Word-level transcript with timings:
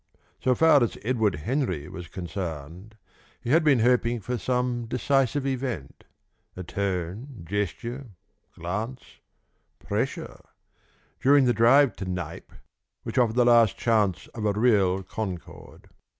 So 0.39 0.55
far 0.55 0.81
as 0.81 0.97
Edward 1.03 1.35
Henry 1.35 1.87
was 1.87 2.07
concerned, 2.07 2.95
he 3.39 3.51
had 3.51 3.63
been 3.63 3.81
hoping 3.81 4.19
for 4.19 4.35
some 4.39 4.87
decisive 4.87 5.45
event 5.45 6.05
a 6.55 6.63
tone, 6.63 7.45
gesture, 7.47 8.07
glance, 8.55 9.19
pressure 9.77 10.41
during 11.19 11.45
the 11.45 11.53
drive 11.53 11.95
to 11.97 12.05
Knype, 12.05 12.51
which 13.03 13.19
offered 13.19 13.35
the 13.35 13.45
last 13.45 13.77
chance 13.77 14.25
of 14.29 14.43
a 14.45 14.53
real 14.53 15.03
concord. 15.03 15.91